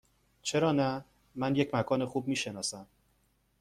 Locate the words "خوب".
2.05-2.27